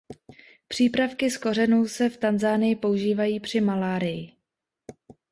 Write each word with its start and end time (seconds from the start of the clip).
Přípravky 0.67 1.31
z 1.31 1.37
kořenů 1.37 1.87
se 1.87 2.09
v 2.09 2.17
Tanzanii 2.17 2.75
používají 2.75 3.39
při 3.39 3.61
malárii. 3.61 4.31